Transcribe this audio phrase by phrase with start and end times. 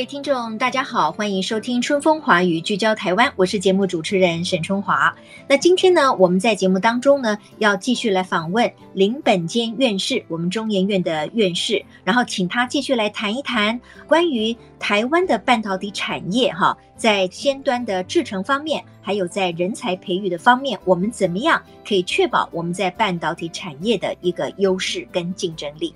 [0.00, 5.14] 位听众，大家好，欢迎收听《春风华语》，聚焦台湾，我是节目主持人沈春华。
[5.46, 25.94] 那今天呢，我们在节目当中呢，要继续来访问林本坚院士，我们中研院的院士，然后请他继续来谈一谈关于台湾的半导体产业哈，在先端的制程方面，还有在人才培育的方面，我们怎么样可以确保我们在半导体产业的一个优势跟竞争力？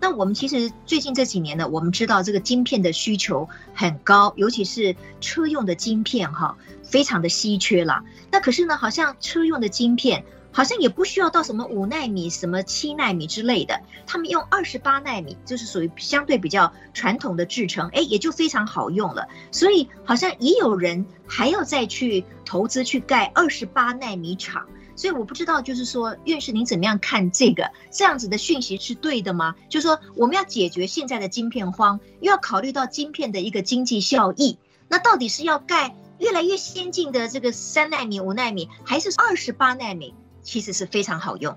[0.00, 8.02] 那我们其实最近这几年呢，我们知道这个晶片的需求很高，尤其是车用的晶片哈，非常的稀缺了。
[8.30, 19.26] 那可是呢，好像车用的晶片好像也不需要到什么五纳米、什么七纳米之类的，他们用二十八纳米，就是属于相对比较传统的制程，哎，也就非常好用了。
[19.50, 24.66] 所以好像也有人还要再去投资去盖二十八纳米厂。
[24.96, 29.54] 所以我不知道，就是说，院士您怎么样看这个这样子的讯息是对的吗？
[29.68, 40.14] 就是说，我们要解决现在的晶片荒，又要考虑到晶片的一个经济效益，那到底是要盖越来越先进的这个三奈米、五奈米，还是二十八奈米？
[40.42, 41.56] 其实是非常好用。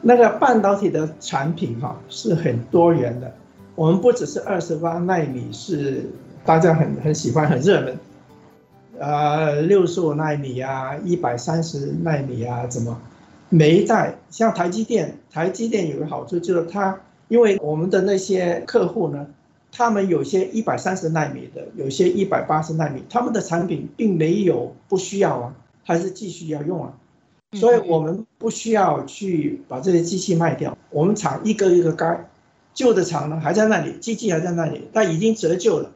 [0.00, 3.32] 那个半导体的产品哈是很多元的，
[3.76, 6.10] 我们不只是二十八奈米是
[6.44, 7.96] 大家很很喜欢、很热门。
[9.02, 13.02] 呃，六十五纳米啊，一百三十纳米啊，怎么？
[13.48, 19.26] 每一代像台积电，台积电有个好处就是它，因为我们的那些客户呢，
[19.72, 25.54] 他们有些一百三十纳米的，有些一百八十纳米，他们的产品并没有不需要啊，
[25.84, 26.92] 还是继续要用啊，
[27.54, 32.28] 所以我们不需要去把这些机器卖掉，我们厂一个一个盖，
[32.72, 35.90] 旧的厂呢还在那里，机器还在那里，但已经折旧了，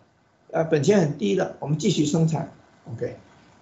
[0.50, 2.50] 呃，本钱很低了，我们继续生产。
[2.93, 3.17] OK，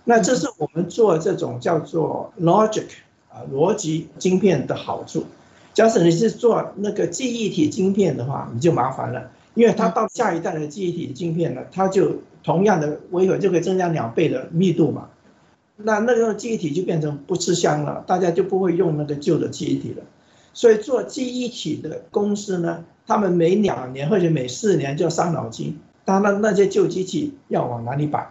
[0.05, 2.87] 那这是我们做这种叫做 logic
[3.31, 5.25] 啊逻辑晶片的好处。
[5.73, 15.09] 假使你是做那个记忆体晶片的话，你就麻烦了，因为它到下一代的记忆体晶片呢，它就同样的微核就可以增加两倍的密度嘛。
[15.77, 20.05] 那那个记忆体就变成不吃香了，大家就不会用那个旧的记忆体了。
[20.53, 28.31] 所以做记忆体的公司呢，他们每两年或者每四年就要伤脑筋，当然那些旧机器要往哪里摆？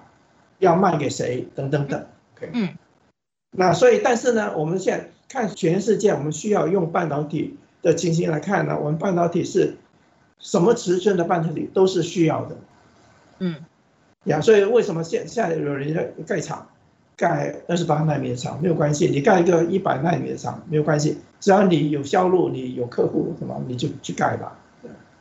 [0.63, 1.47] 要卖给谁？
[1.53, 2.69] 等等等，OK，嗯，
[3.51, 9.75] 那所以，但是呢，我们现在看全世界，我们需要用半导体的情形来看呢，我们半导体是
[10.39, 12.57] 什么尺寸的半导体都是需要的，
[13.39, 13.57] 嗯，
[14.23, 16.69] 呀，所以为什么现现在有人在盖厂，
[17.15, 24.57] 盖二十八纳米的厂没有关系，你盖一个一百纳米的厂没有关系，只要你有销路，你有客户什么，你就去盖吧。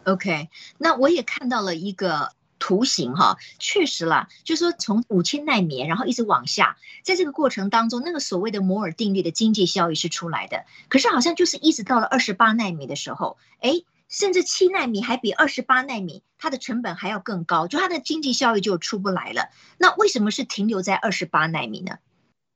[0.05, 0.49] OK，
[0.79, 2.31] 那我也看到了一个。
[2.63, 10.65] 图形哈，确实啦，就是说从五千奈米，然后一直往下，在这个过程当中，那个所谓的摩尔定律的经济效益是出来的。
[10.89, 19.49] 可是好像就是一直到了二十八奈米的时候，哎，甚至七奈米还比二十八奈米它的成本还要更高，就它的经济效益就出不来了。
[19.77, 21.99] 那为什么是停留在二十八奈米呢？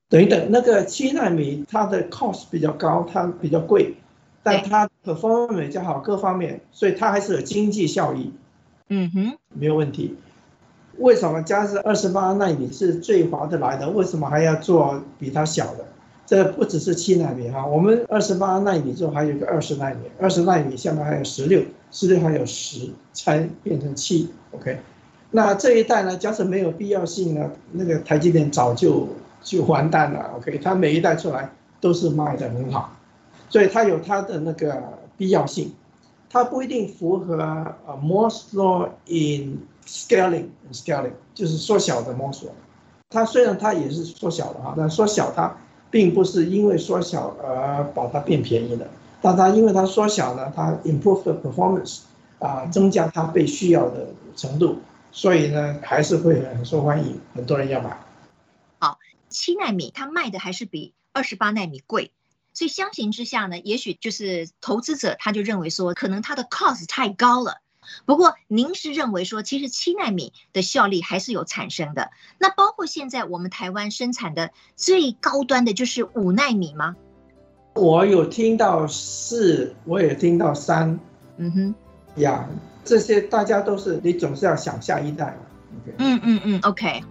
[0.09, 3.97] 等一等，那个七奈米它的 cost 比较高，它比较贵，
[4.45, 8.33] 但它 performance 比较好，各方面，所以它还是有经济效益。
[8.89, 10.17] 嗯哼，没有问题。
[10.99, 13.91] 为什么加是二十八纳米是最划得来的？
[13.91, 15.85] 为什么还要做比它小的？
[16.25, 24.31] 这不只是七纳米哈，我们二十八纳米之后还有个二十纳米，二十纳米下面还有十六，十六还有十才变成七。
[24.53, 24.79] OK，
[25.31, 29.09] 那这一代呢，假设没有必要性呢，那个台积电早就
[29.43, 30.33] 就完蛋了。
[30.37, 31.51] OK，它每一代出来
[31.81, 32.97] 都是卖的很好，
[33.49, 34.83] 所以它有它的那个
[35.17, 35.73] 必要性。
[36.29, 37.37] 它不一定符合
[37.87, 42.51] 呃 Moore's Law in scaling scaling，就是缩小的摩索。
[43.11, 45.57] 它虽然它也是缩小的哈，但缩小它
[45.91, 48.89] 并不是因为缩小而把它变便宜的。
[49.23, 52.01] 但它因为它缩小了，它 improve the performance
[52.39, 54.77] 啊，增加它被需要的程度，
[55.11, 57.99] 所以呢还是会很受欢迎，很多人要买。
[58.79, 62.13] 好，七纳米它卖的还是比二十八纳米贵。
[62.57, 67.61] 所以相形之下呢，也许就是投资者他就认为说，可能它的 cost 太高了，
[68.07, 72.11] 不过您是认为说，其实七纳米的效力还是有产生的。
[72.39, 76.97] 那包括现在我们台湾生产的最高端的就是五纳米吗？
[77.75, 80.99] 我有听到四，我也听到三。
[81.37, 81.75] 嗯哼，
[82.23, 82.49] 呀，
[82.87, 85.43] 这些大家都是，你总是要想下一代嘛。
[85.85, 85.95] Okay.
[85.99, 87.03] 嗯嗯嗯，OK。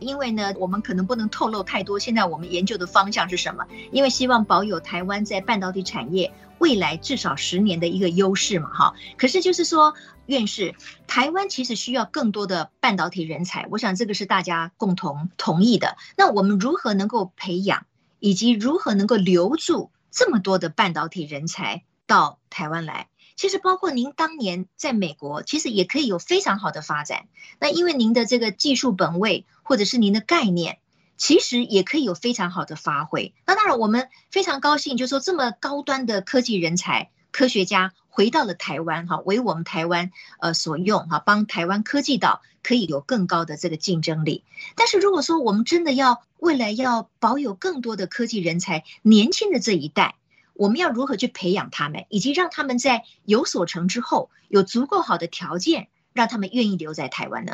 [0.00, 1.98] 因为呢，我们可能不能透露太多。
[1.98, 3.66] 现在我们研究的方向是什么？
[3.92, 8.94] 因为希望保有台湾在半导体产业未来至少十年的一个优势嘛，哈。
[9.16, 9.94] 可是就是说，
[10.26, 10.74] 院士，
[11.06, 15.96] 台湾其实需要更多的半导体人才，我想这个是大家共同同意的。
[16.16, 17.86] 那我们如何能够培养，
[18.18, 23.08] 以及如何能够留住这么多的半导体人才到台湾来？
[23.36, 27.28] 其实包括您当年在美国，其实也可以有非常好的发展。
[27.60, 30.78] 那因为您的这个技术本位，或者是您的概念，
[31.18, 33.34] 其实也可以有非常好的发挥。
[33.46, 40.10] 那当然，我们非常高兴，就说这么高端的科技人才、科学家回到了台湾，哈，为我们台湾
[40.40, 44.42] 呃所用，哈，帮台湾科技岛可以有更高的这个竞争力。
[44.74, 50.14] 但是如果说我们真的要未来要保有更多的科技人才，年轻的这一代。
[50.54, 57.52] 我们要如何去培养他们，以及让他们在有所成之后，有足够好的条件，让他们愿意留在台湾呢？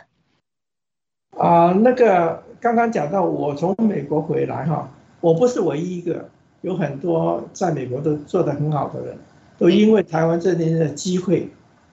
[1.36, 4.88] 啊、呃，那个刚刚讲到，我从美国回来哈，
[5.20, 6.28] 我不是唯一一个，
[6.62, 9.16] 有很多在美国都做得很好的人，
[9.58, 11.50] 都因为台湾这边的机会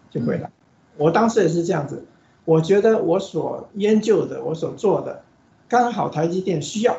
[0.09, 0.49] 就回来。
[0.97, 2.03] 我当时也是这样子，
[2.45, 5.21] 我觉得我所研究的，我所做的，
[5.67, 6.95] 刚好台积电需要，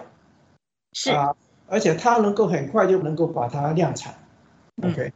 [0.93, 1.27] 是啊。
[1.29, 1.37] 呃
[1.69, 4.13] 而且它能够很快就能够把它量产
[4.83, 5.11] ，OK，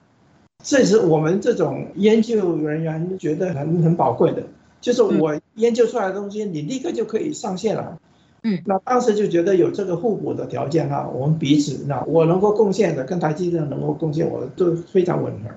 [0.62, 4.42] 这是我们这种研究人员觉得很很宝贵的，
[4.86, 7.98] 就是我研究出来的东西，你立刻就可以上线了，
[8.44, 15.50] 嗯，那当时就觉得有这个互补的条件哈，我们彼此那我能够贡献的跟台积电能够贡献我的都非常吻合，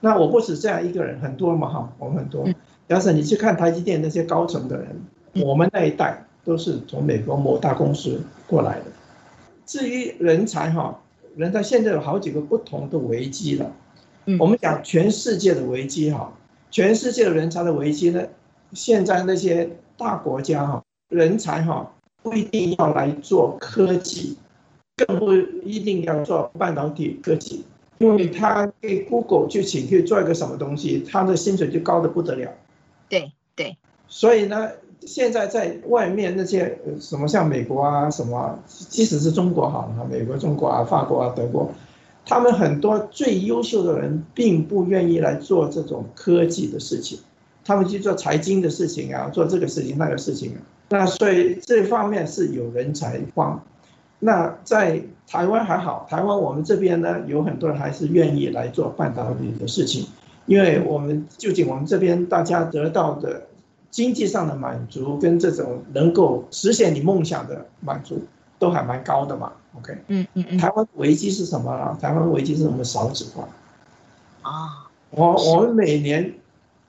[0.00, 2.48] 那我不止这样一个人，很多嘛哈，我们很多，
[2.88, 5.02] 假设你去看台积电那些高层的人，
[5.44, 8.86] 我们那一代都是从美国某大公司过来的。
[9.66, 10.98] 至于人才哈，
[11.36, 13.70] 人才现在有好几个不同的危机了。
[14.38, 16.32] 我们讲全世界的危机哈，
[16.70, 18.22] 全世界的人才的危机呢，
[18.72, 21.92] 现在那些大国家哈，人才哈
[22.22, 24.36] 不一定要来做科技，
[24.96, 25.32] 更不
[25.64, 27.64] 一定要做半导体科技，
[27.98, 32.50] 因为他给 Google 去请去做一个什么东西，他的薪水就高的不得了。
[33.08, 33.76] 对对，
[34.08, 34.70] 所以呢。
[35.04, 41.68] 现在在外面那些什么像美国啊什么，即使是中国好了，美国、中国啊、法国啊、德国，
[42.24, 47.18] 他们很多最优秀的人并不愿意来做这种科技的事情，
[47.64, 50.58] 他们去做财经的事情啊，做这个事情那个事情啊。
[50.88, 53.62] 那所以这方面是有人才荒。
[54.18, 60.06] 那在台湾还好，台湾我们这边呢有很多人还是愿意来做半导体的事情，
[60.46, 63.42] 因为我们究竟我们这边大家得到的。
[63.92, 68.22] 经济上的满足跟这种能够实现你梦想的满足
[68.58, 69.94] 都还蛮高的嘛，OK？
[70.08, 70.56] 嗯嗯嗯。
[70.56, 71.98] 台湾危机是什么呢？
[72.00, 73.46] 台湾危机是我们少子化
[74.40, 74.88] 啊。
[75.10, 76.32] 我我们每年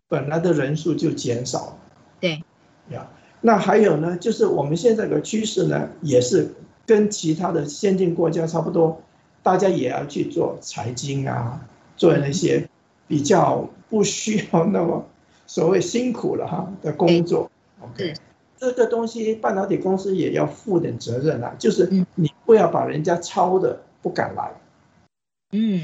[0.07, 1.77] 本来的人数就减少。
[2.19, 2.43] 对。
[2.89, 3.07] 呀，
[3.41, 6.53] 那还有呢，就是我们现在的趋势呢，也是
[6.85, 9.01] 跟其他的先进国家差不多，
[9.41, 12.69] 大家也要去做财经啊，做那些
[13.07, 15.05] 比较不需要那么。
[15.45, 18.13] 所谓辛苦了哈的工作，OK，
[18.57, 24.51] 这个东西半导体公司也要负点责任啊，就是你不要把人家抄的不敢来，
[25.51, 25.81] 嗯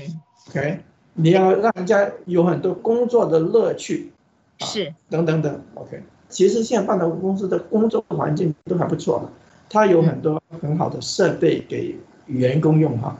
[0.47, 0.79] ，OK，
[1.21, 4.11] 你要让人家有很多工作的乐趣，
[4.59, 9.29] 是，等等等，OK，其实现在半导体公司的工作环境都还不错，
[9.69, 11.95] 它有很多很好的设备给
[12.27, 13.17] 员工用哈，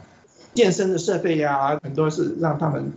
[0.54, 2.92] 健身的设备呀，很多是让他们。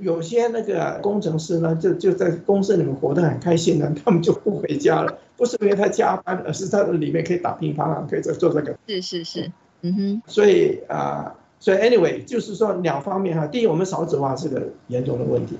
[0.00, 8.76] 有些那个工程师呢，就就在公司里面活得很开心呢， 他们就不回家了，不是因为他加班，而是他在里面可以打乒乓啊，可以做做这个。
[8.86, 9.50] 是是是，
[9.82, 10.22] 嗯哼。
[10.28, 15.54] 所以啊、呃，所以 anyway，就是说两方面哈，第一，我们少子化是个严重的问题；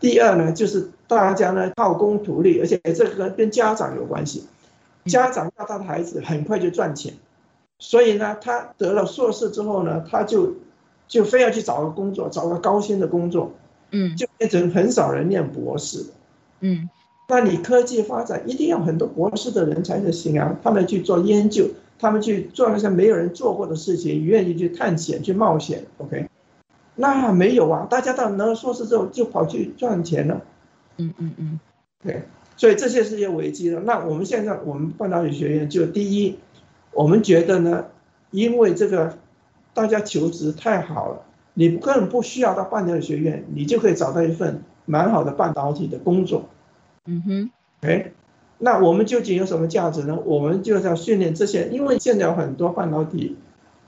[0.00, 4.44] 第二呢，就是大家呢靠工图利，而且这个跟家长有关系，
[5.06, 7.14] 家长要他的孩子很快就赚钱，
[7.78, 10.54] 所以呢，他得了硕士之后呢，他就
[11.08, 13.52] 就非要去找个工作，找个高薪的工作。
[13.96, 16.04] 嗯，就变成很少人念博士。
[16.58, 16.88] 嗯，
[17.28, 21.68] 那你科技发展一定要很多博士的人才才行啊，他们去做研究，
[22.04, 25.86] 他们去做那些没有人做过的事情，愿意去探险去冒险。
[25.96, 26.28] OK，
[26.96, 30.42] 那没有啊，大家到拿了硕士之后就跑去赚钱了。
[30.98, 31.58] 嗯嗯嗯，
[32.04, 32.24] 对，
[32.58, 33.80] 所以这些是些危机了。
[33.80, 36.36] 那我们现在我们半导体学院就第一，
[36.92, 37.86] 我们觉得呢，
[38.30, 39.16] 因为这个
[39.72, 41.22] 大家求职太好了，
[41.54, 46.44] 你根本不需要到半导体学院，你就可以找到一份蛮好的半导体的工作。
[47.06, 48.12] 嗯哼，哎，
[48.64, 50.18] 那我们究竟有什么价值呢？
[50.24, 53.36] 我们就是要训练这些，因为现在有很多半导体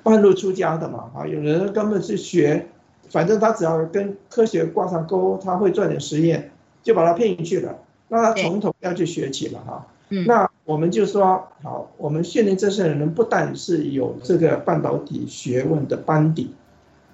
[0.02, 2.66] 半路出家的嘛，啊，有人根本是学，
[3.08, 6.50] 反正他只要跟科学挂上钩，他会做点实验，
[6.82, 7.74] 就把他骗进去了，
[8.08, 9.86] 那他从头要去学起了哈。
[10.10, 16.54] 嗯，那我们就说好，我们训练这些人不但是有这个半导体学问的班底，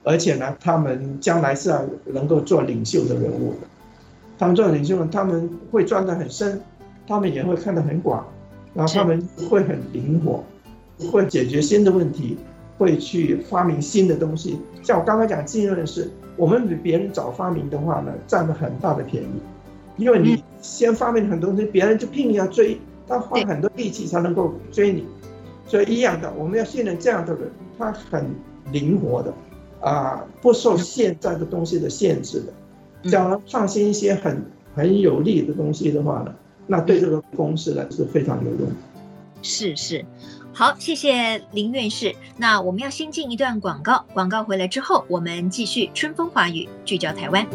[0.03, 3.69] 而且呢，他们将来是要能够做领袖的人物的。
[4.39, 6.61] 他们做领袖，他们会钻得很深，
[7.07, 8.25] 他们也会看得很广，
[8.75, 10.45] 然后他们会很灵活，
[11.11, 12.37] 会解决新的问题，
[12.79, 14.59] 会去发明新的东西。
[14.83, 19.27] 像我刚刚讲经验的是，我们比别人早发明的话呢，占了很大的便宜。
[19.99, 25.05] 因为你先发明很多东西，别人就拼命要追，他花很多力气才能够追你，
[25.67, 28.25] 所以一样的，我们要信任这样的人，他很
[28.73, 29.35] 灵活的，
[29.81, 34.43] 啊，不受现在的东西的限制的，这样创新一些很
[34.75, 36.35] 很有利的东西的话呢，
[36.73, 38.73] 那对这个公司呢是非常有用。
[39.43, 40.03] 是是，
[40.55, 42.15] 好，谢谢林院士。
[42.39, 47.47] 那我们要先进一段广告，广告回来之后，我们继续春风华语，聚焦台湾。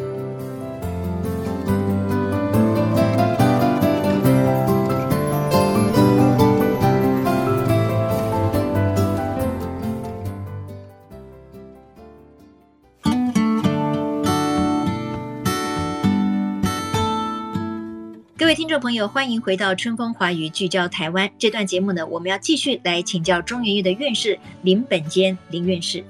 [18.57, 26.03] 听众朋友，欢迎回到《春风华语》，聚焦台湾这段节目呢，我们要继续来请教中研院的院士林本坚林院士。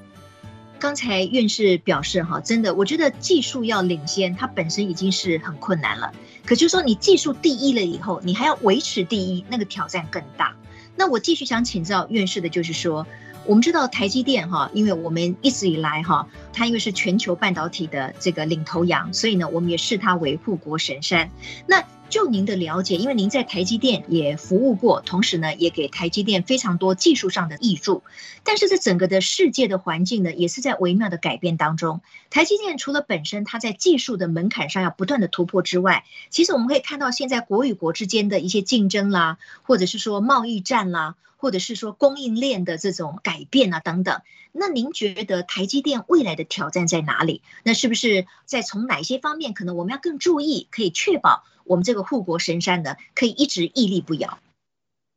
[0.80, 6.14] 刚才院士表示，哈，真的，我觉得技术要领先，它本身已经是很困难了。
[6.46, 10.56] 可就说，你技术第一了以后，你还要维持第一，那个挑战更大。
[10.96, 13.06] 那我继续想请教院士的就是说，
[13.46, 21.30] 我们知道台积电哈，因为我们一直以来哈，它因为是全球半导体的这个领头羊，所以呢，我们也视它为护国神山。
[21.68, 28.02] 那就您的了解，因为您在台积电也服务过，同时呢，也给台积电非常多技术上的益助。
[28.44, 32.00] 但是，这整个的世界的环境呢，也是在微妙的改变当中。
[32.30, 44.22] 台积电除了本身它在技术的门槛上要不断的突破之外，其实我们可以看到现在国与国之间的一些竞争啦，或者是说贸易战啦，或者是说供应链的这种改变啊等等。
[44.52, 47.42] 那您觉得台积电未来的挑战在哪里？
[47.64, 51.44] 那是不是在从哪些方面可能我们要更注意，可以确保？
[51.64, 54.40] 我们这个护国神山呢，可以一直屹立不摇。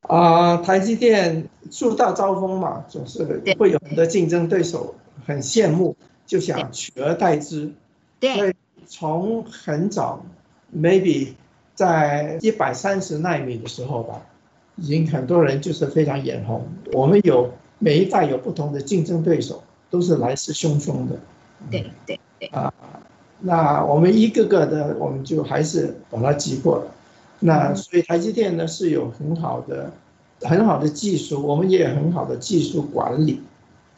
[0.02, 4.94] 啊、呃，台积电树大招风嘛，总是会有很多竞争对手
[5.26, 5.96] 很羡慕，
[6.26, 7.72] 就想取而代之。
[8.18, 8.54] 对，所以
[8.86, 10.24] 从很早
[10.74, 11.34] ，maybe
[11.74, 14.20] 在一百三十纳米的时候吧，
[14.80, 16.66] 已经很多人就是非常眼红。
[16.92, 21.16] 我们有每一代有不同的竞争对手，都是来势汹汹的。
[21.70, 22.72] 对对对啊。
[23.40, 26.84] 那我们一个个的，我们就还是把它击破了。
[27.40, 29.90] 那所以台积电呢是有很好的、
[30.42, 33.42] 很好的技术，我们也有很好的技术管理。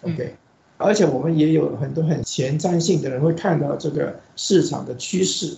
[0.02, 0.34] OK，
[0.78, 5.56] 而且我们也有很多很前瞻性的人会看到这个市场的趋势。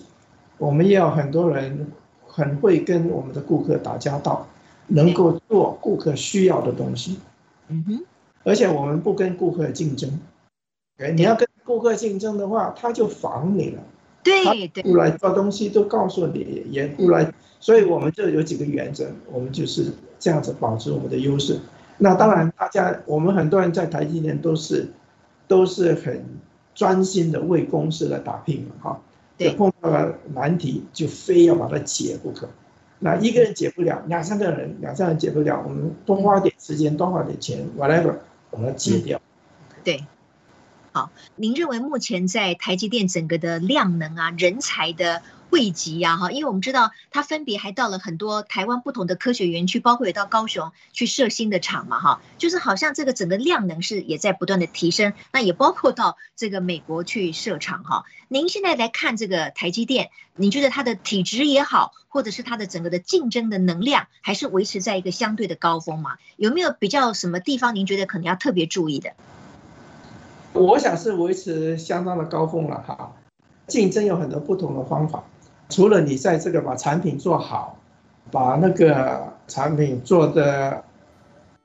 [0.57, 1.87] 我们也有很多人
[2.25, 4.47] 很会跟我们的顾客打交道，
[4.87, 7.19] 能够做顾客需要的东西。
[7.67, 8.03] 嗯哼，
[8.43, 10.19] 而且我们不跟顾客竞争。
[11.15, 11.47] 你要跟。
[11.65, 13.81] 顾客竞争的话，他就防你了。
[14.21, 21.59] 对对，不来做东西都告诉你，也不来，所以我们就有几个原则，我们就是这样子保持我们的优势。
[21.97, 24.87] 那当然，大家我们很多人在台积电都是
[25.47, 26.23] 都是很
[26.75, 29.01] 专心的为公司来打拼嘛，哈。
[29.35, 29.55] 对。
[29.55, 32.47] 碰到了难题，就非要把它解不可。
[32.99, 38.15] 那一个人解不了，两三个人，两三个人解不了，我们多花点时间，多花点钱，whatever，
[38.51, 39.21] 我们要解掉。
[39.83, 40.05] 对。
[40.91, 58.03] 好，您认为目前在台积电整个的量能啊、人才的汇集呀，哈，因为我们知道它分别还到了很多台湾不同的科学园区，包括也到高雄去设新的厂嘛，哈，就是好像这个整个量能是也在不断的提升，那也包括到这个美国去设厂哈。
[58.27, 66.17] 您现在来看这个台积电，您觉得它的体质也好，或者是它的整个的竞争的能量，还是维持在一个相对的高峰嘛？
[66.35, 69.11] 有没有比较什么地方您觉得可能要特别注意的？
[70.53, 73.13] 我想是维持相当的高峰了哈，
[73.67, 75.23] 竞争有很多不同的方法，
[75.69, 77.77] 除了你在这个把产品做好，
[78.31, 80.83] 把那个产品做的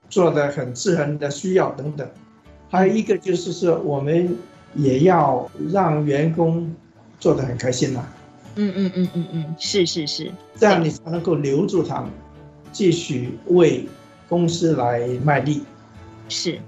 [0.09, 2.09] 做的很适合你的需要等等，
[2.71, 4.37] 还有一个就是说我们
[4.75, 6.75] 也要让员工
[7.19, 8.04] 做的很开心呐。
[8.57, 12.11] 嗯嗯嗯嗯嗯，是是是，这样你才能够留住他们，
[12.73, 13.87] 继续为
[14.28, 15.62] 公司来卖力。
[16.28, 16.59] 是。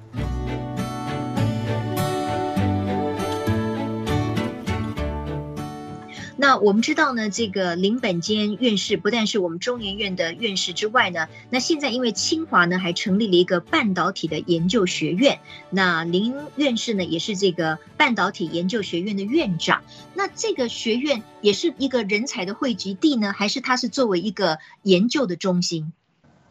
[6.42, 15.38] 那我们知道呢，这个林本坚院士不但是我们中研院的院士之外呢，那现在因为清华呢还成立了一个半导体的研究学院，
[15.70, 19.84] 那林院士呢也是这个半导体研究学院的院长。
[20.14, 25.92] 那这个学院也是一个人才的汇集地呢，还是它是作为一个研究的中心，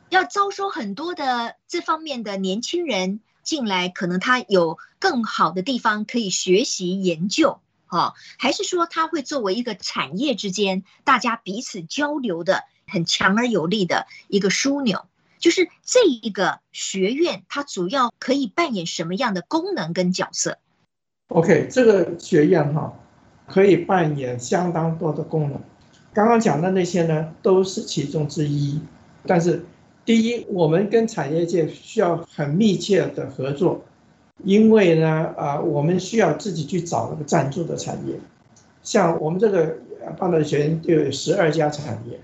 [0.08, 7.60] 要招收很多的这方面的年轻人进来，可能他有更好的地方可以学习研究。
[7.92, 15.06] 哦，还是说它会作为一个产业之间大家彼此交流的很强而有力的一个枢纽？
[15.40, 20.58] 就是这一个学院，它主要可以扮演什么样的功能跟角色
[21.28, 22.94] ？OK，这个学院哈，
[23.48, 25.62] 可以扮演相当多的功能。
[26.14, 28.80] 刚刚讲的那些呢，都是其中之一。
[29.26, 29.66] 但是，
[30.06, 33.84] 第一，我们跟产业界需要很密切的合作。
[34.44, 35.08] 因为呢，
[35.38, 38.16] 啊、呃，我们需要自己去找那个赞助的产业，
[38.84, 39.78] 像我们这个
[40.18, 42.20] 半导体学院就有十二家产业，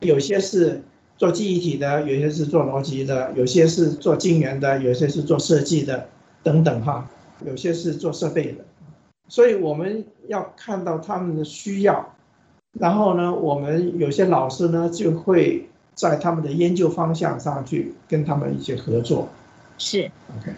[0.00, 0.82] 有些是
[1.16, 6.08] 做记忆体的，有些是做逻辑的，有些是做晶圆的，有些是做设计的，
[6.42, 7.08] 等等哈，
[7.44, 8.64] 有些是做设备的，
[9.28, 12.14] 所以我们要看到他们的需要，
[12.72, 19.28] 然后呢，我们有些老师呢就会在他们的研究方向上去跟他们一起合作，
[19.78, 20.52] 是，OK。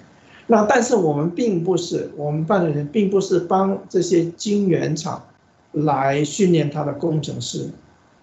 [0.48, 5.22] 那但是我们并不是，我们办的人并不是帮这些晶圆厂
[5.70, 7.70] 来训练他的工程师，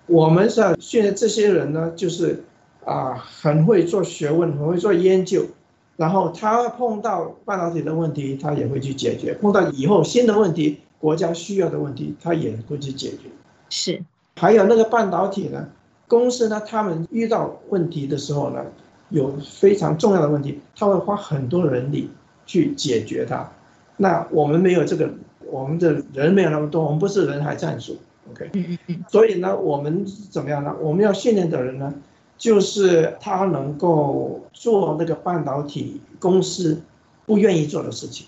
[0.05, 2.43] 我们是要训练这些人呢，就是
[2.83, 5.45] 啊很会做学问，很会做研究，
[5.95, 13.29] 然后他碰到半导体的问题，他也会去解决；碰到以后新的问题，国家需要的问题，他也会去解决。
[13.69, 14.03] 是，
[14.35, 15.69] 还有那个半导体呢，
[16.07, 18.63] 公司呢，他们遇到问题的时候呢。
[19.09, 22.09] 有非常重要的问题，他会花很多人力
[22.45, 23.49] 去解决它。
[23.97, 25.09] 那我们没有这个，
[25.51, 27.97] 我们的人没有那么多，我们不是人海战术
[28.31, 28.77] ，OK？
[29.09, 30.75] 所以呢，我们怎么样呢？
[30.79, 31.93] 我们要训练的人呢，
[32.37, 36.81] 就是他能够做那个半导体公司
[37.25, 38.27] 不愿意做的事情。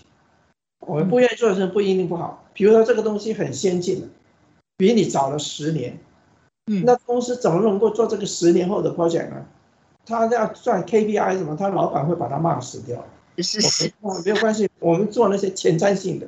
[0.80, 4.08] 我们不愿意做的事情不一定不好，比如说这个东西很先进的，
[4.76, 5.96] 比你早了十年，
[6.84, 9.46] 那公司怎么能够做这个十年后的 project 呢？
[10.04, 13.04] 他要算 KPI 什么，他老板会把他骂死掉。
[13.38, 13.92] 是是，
[14.24, 16.26] 没有关系，我们做那些前瞻性的，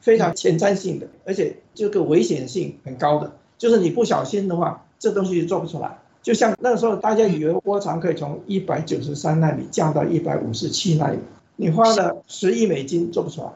[0.00, 5.98] 非常前瞻性的，而且这个危险性很高的，就是你不小心的话，这东西就做不出来。
[6.22, 11.18] 就像那个时候，大家以为波长可以从一百九十三纳米降到一百五十七纳米，
[11.56, 13.48] 你花了十亿美金做不出来。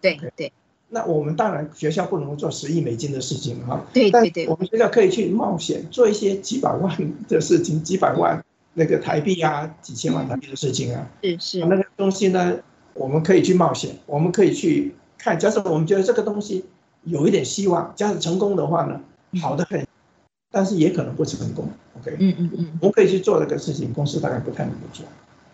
[0.00, 0.52] 对对，
[0.88, 3.86] 那我们当然学校不能够做十亿美金的事情哈。
[3.92, 8.44] 对对对，我们学校可以去冒险做一些几百万的事情，几百万。
[8.78, 12.56] 那个台币啊，几千万台币的事情啊，是是，那个东西呢，
[12.94, 15.36] 我们可以去冒险，我们可以去看。
[15.36, 16.64] 假设我们觉得这个东西
[17.02, 19.00] 有一点希望，假设成功的话呢，
[19.42, 19.84] 好的很，
[20.52, 21.68] 但是也可能不成功。
[22.00, 25.04] OK，嗯嗯嗯，我们可以去做这个事情，公司大概不太能够做。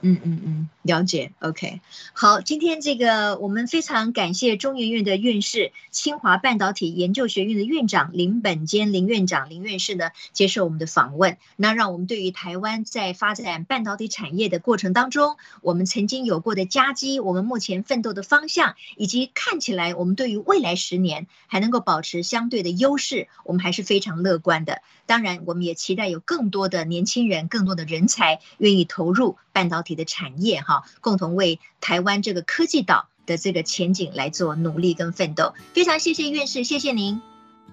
[0.06, 1.32] 嗯嗯嗯，了解。
[1.40, 1.80] OK，
[2.12, 11.38] 好，今天这个我们非常感谢中研院的院士、清华半导体研究学院的院长林本坚林院长林院士呢接受我们的访问。
[11.56, 24.82] 那让我们对于台湾在发展半导体产业的过程当中，我们曾经有过的夹击，我们目前奋斗的方向，以及看起来我们对于未来十年还能够保持相对的优势，我们还是非常乐观的。
[25.06, 35.54] 当然，我们也期待有更多的年轻人、更多的人才愿意投入半导体体的产业，哈，共同为台湾这个科技岛的这个前景来做努力跟奋斗。
[35.72, 37.20] 非常谢谢院士，谢谢您。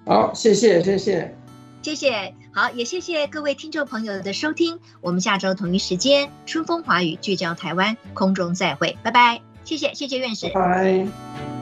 [0.04, 1.34] 好，谢谢，谢谢，
[1.82, 2.34] 谢谢。
[2.52, 4.78] 好，也谢谢各位听众朋友的收听。
[5.00, 9.40] 我们下周同一时间，春风华语聚焦台湾，空中再会，拜拜。
[9.64, 11.61] 谢谢，谢谢院士，拜拜。